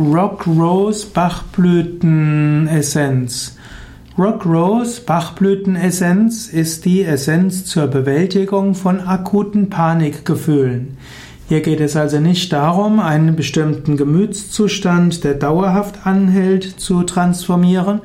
Rock 0.00 0.46
Rose 0.46 1.06
Bachblütenessenz. 1.12 3.58
Rock 4.16 4.46
Rose 4.46 5.02
Bachblütenessenz 5.02 6.48
ist 6.48 6.86
die 6.86 7.04
Essenz 7.04 7.66
zur 7.66 7.86
Bewältigung 7.86 8.74
von 8.74 9.00
akuten 9.00 9.68
Panikgefühlen. 9.68 10.96
Hier 11.50 11.60
geht 11.60 11.80
es 11.80 11.96
also 11.96 12.18
nicht 12.18 12.50
darum, 12.50 12.98
einen 12.98 13.36
bestimmten 13.36 13.98
Gemütszustand, 13.98 15.22
der 15.22 15.34
dauerhaft 15.34 16.06
anhält, 16.06 16.80
zu 16.80 17.02
transformieren. 17.02 18.00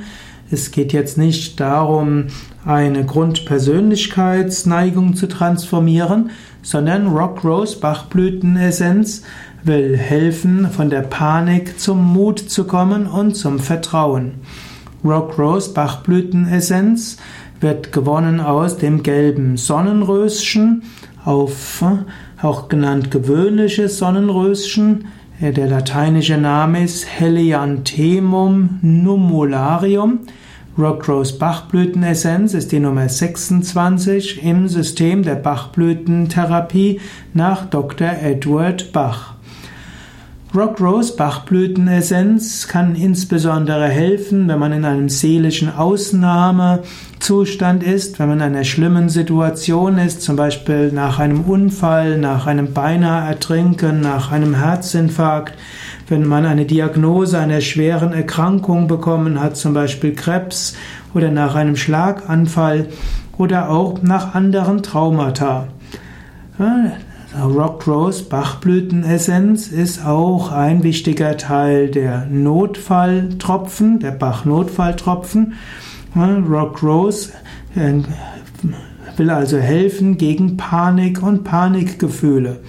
Es 0.52 0.70
geht 0.72 0.94
jetzt 0.94 1.18
nicht 1.18 1.60
darum, 1.60 2.28
eine 2.66 3.04
Grundpersönlichkeitsneigung 3.04 5.16
zu 5.16 5.28
transformieren, 5.28 6.30
sondern 6.62 7.08
Rock 7.08 7.44
Rose 7.44 7.80
Bachblütenessenz 7.80 9.24
will 9.64 9.98
helfen, 9.98 10.70
von 10.70 10.92
der 10.92 11.02
Panik 11.02 11.80
zum 11.80 12.14
Mut 12.14 12.38
zu 12.38 12.66
kommen 12.66 13.08
und 13.08 13.36
zum 13.36 13.58
Vertrauen. 13.60 14.36
Rock 15.04 15.40
Rose 15.40 15.74
Bachblütenessenz 15.74 17.18
wird 17.60 17.92
gewonnen 17.92 18.40
aus 18.40 18.78
dem 18.78 19.02
gelben 19.02 19.58
Sonnenröschen, 19.58 20.84
auf, 21.24 21.84
auch 22.42 22.68
genannt 22.70 23.10
gewöhnliches 23.10 23.98
Sonnenröschen. 23.98 25.08
Der 25.42 25.68
lateinische 25.68 26.38
Name 26.38 26.82
ist 26.86 27.06
Helianthemum 27.20 28.80
numularium. 28.82 30.20
Rockrose 30.78 31.38
Bachblütenessenz 31.38 32.54
ist 32.54 32.72
die 32.72 32.80
Nummer 32.80 33.10
26 33.10 34.46
im 34.46 34.70
System 34.70 35.24
der 35.24 35.36
Bachblütentherapie 35.36 37.02
nach 37.34 37.66
Dr. 37.66 38.12
Edward 38.22 38.94
Bach. 38.94 39.35
Rockrose 40.56 41.16
Bachblütenessenz 41.18 42.70
kann 42.70 42.96
insbesondere 42.96 43.90
helfen, 43.90 44.48
wenn 44.48 44.58
man 44.58 44.72
in 44.72 44.86
einem 44.86 45.10
seelischen 45.10 45.76
Ausnahmezustand 45.76 47.84
ist, 47.84 48.20
wenn 48.20 48.30
man 48.30 48.38
in 48.38 48.46
einer 48.46 48.64
schlimmen 48.64 49.10
Situation 49.10 49.98
ist, 49.98 50.22
zum 50.22 50.38
Beispiel 50.38 50.94
nach 50.94 51.20
einem 51.20 51.42
Unfall, 51.42 52.18
nach 52.18 52.48
einem 52.48 52.72
beinahe 52.72 53.28
Ertrinken, 53.28 54.00
nach 54.00 54.32
einem 54.32 54.56
Herzinfarkt, 54.56 55.56
wenn 56.08 56.26
man 56.26 56.46
eine 56.46 56.64
Diagnose 56.64 57.38
einer 57.38 57.60
schweren 57.60 58.14
Erkrankung 58.14 58.88
bekommen 58.88 59.42
hat, 59.42 59.58
zum 59.58 59.74
Beispiel 59.74 60.16
Krebs 60.16 60.78
oder 61.14 61.32
nach 61.32 61.56
einem 61.56 61.76
Schlaganfall 61.76 62.88
oder 63.38 63.70
auch 63.70 64.02
nach 64.02 64.36
anderen 64.36 64.84
Traumata. 64.84 65.68
Rock 67.44 67.86
Rose 67.88 68.24
Bachblütenessenz 68.24 69.68
ist 69.68 70.06
auch 70.06 70.52
ein 70.52 70.84
wichtiger 70.84 71.36
Teil 71.36 71.90
der 71.90 72.28
Notfalltropfen, 72.28 74.00
der 74.00 74.12
Bach-Notfalltropfen. 74.12 75.54
Rock 76.16 76.82
Rose 76.82 77.34
äh, 77.76 78.04
will 79.18 79.30
also 79.30 79.58
helfen 79.58 80.18
gegen 80.18 80.56
Panik 80.56 81.22
und 81.22 81.44
Panikgefühle. 81.44 82.60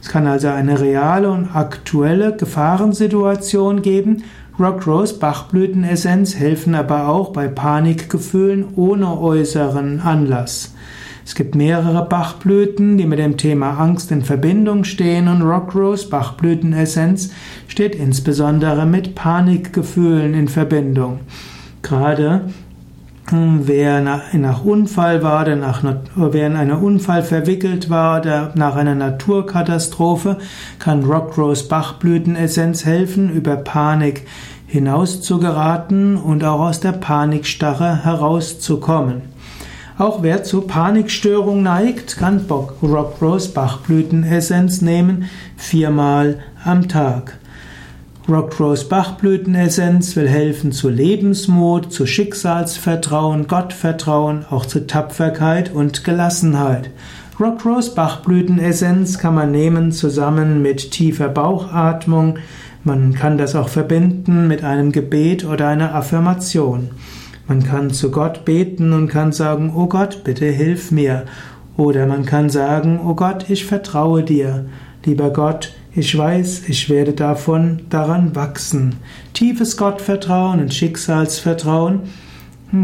Es 0.00 0.08
kann 0.08 0.26
also 0.26 0.48
eine 0.48 0.80
reale 0.80 1.30
und 1.30 1.54
aktuelle 1.54 2.34
Gefahrensituation 2.34 3.82
geben. 3.82 4.24
Rock 4.58 4.86
Rose 4.86 5.18
Bachblütenessenz 5.18 6.34
helfen 6.36 6.74
aber 6.74 7.08
auch 7.08 7.32
bei 7.32 7.48
Panikgefühlen 7.48 8.68
ohne 8.76 9.18
äußeren 9.18 10.00
Anlass. 10.00 10.72
Es 11.26 11.34
gibt 11.34 11.54
mehrere 11.54 12.04
Bachblüten, 12.06 12.98
die 12.98 13.06
mit 13.06 13.18
dem 13.18 13.38
Thema 13.38 13.78
Angst 13.80 14.12
in 14.12 14.22
Verbindung 14.22 14.84
stehen 14.84 15.26
und 15.28 15.40
Rockrose 15.40 16.08
Bachblütenessenz 16.08 17.30
steht 17.66 17.94
insbesondere 17.94 18.84
mit 18.84 19.14
Panikgefühlen 19.14 20.34
in 20.34 20.48
Verbindung. 20.48 21.20
Gerade 21.80 22.42
hm, 23.30 23.66
wer 23.66 24.02
nach, 24.02 24.34
nach 24.34 24.64
Unfall 24.64 25.22
war, 25.22 25.46
der 25.46 25.56
nach, 25.56 25.82
wer 26.14 26.46
in 26.46 26.56
einen 26.56 26.76
Unfall 26.76 27.22
verwickelt 27.22 27.88
war, 27.88 28.20
der 28.20 28.52
nach 28.54 28.76
einer 28.76 28.94
Naturkatastrophe, 28.94 30.36
kann 30.78 31.04
Rockrose 31.04 31.66
Bachblütenessenz 31.68 32.84
helfen, 32.84 33.30
über 33.30 33.56
Panik 33.56 34.26
hinauszugeraten 34.66 36.18
und 36.18 36.44
auch 36.44 36.60
aus 36.60 36.80
der 36.80 36.92
Panikstarre 36.92 38.04
herauszukommen. 38.04 39.33
Auch 39.96 40.24
wer 40.24 40.42
zu 40.42 40.62
Panikstörung 40.62 41.62
neigt, 41.62 42.16
kann 42.16 42.46
Rock 42.48 43.22
Rose 43.22 43.50
Bachblütenessenz 43.50 44.82
nehmen, 44.82 45.26
viermal 45.56 46.40
am 46.64 46.88
Tag. 46.88 47.38
Rock 48.28 48.58
Rose 48.58 48.86
Bachblütenessenz 48.86 50.16
will 50.16 50.28
helfen 50.28 50.72
zu 50.72 50.88
Lebensmut, 50.88 51.92
zu 51.92 52.06
Schicksalsvertrauen, 52.06 53.46
Gottvertrauen, 53.46 54.44
auch 54.50 54.66
zu 54.66 54.84
Tapferkeit 54.84 55.72
und 55.72 56.02
Gelassenheit. 56.02 56.90
Rock 57.38 57.64
Rose 57.64 57.94
Bachblütenessenz 57.94 59.18
kann 59.18 59.36
man 59.36 59.52
nehmen 59.52 59.92
zusammen 59.92 60.60
mit 60.60 60.90
tiefer 60.90 61.28
Bauchatmung. 61.28 62.38
Man 62.82 63.14
kann 63.14 63.38
das 63.38 63.54
auch 63.54 63.68
verbinden 63.68 64.48
mit 64.48 64.64
einem 64.64 64.90
Gebet 64.90 65.44
oder 65.44 65.68
einer 65.68 65.94
Affirmation. 65.94 66.90
Man 67.46 67.62
kann 67.62 67.90
zu 67.90 68.10
Gott 68.10 68.44
beten 68.44 68.92
und 68.92 69.08
kann 69.08 69.32
sagen, 69.32 69.72
oh 69.76 69.86
Gott, 69.86 70.24
bitte 70.24 70.46
hilf 70.46 70.90
mir. 70.90 71.24
Oder 71.76 72.06
man 72.06 72.24
kann 72.24 72.48
sagen, 72.50 73.00
oh 73.04 73.14
Gott, 73.14 73.50
ich 73.50 73.66
vertraue 73.66 74.22
dir. 74.22 74.66
Lieber 75.04 75.30
Gott, 75.30 75.72
ich 75.94 76.16
weiß, 76.16 76.68
ich 76.68 76.88
werde 76.88 77.12
davon 77.12 77.82
daran 77.90 78.34
wachsen. 78.34 78.96
Tiefes 79.34 79.76
Gottvertrauen 79.76 80.60
und 80.60 80.72
Schicksalsvertrauen 80.72 82.00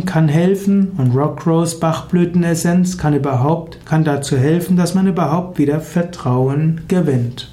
kann 0.07 0.29
helfen 0.29 0.93
und 0.99 1.17
Rockrose 1.17 1.79
Bachblütenessenz 1.79 2.99
kann 2.99 3.15
überhaupt, 3.15 3.85
kann 3.87 4.05
dazu 4.05 4.37
helfen, 4.37 4.77
dass 4.77 4.95
man 4.95 5.07
überhaupt 5.07 5.59
wieder 5.59 5.81
Vertrauen 5.81 6.83
gewinnt. 6.87 7.51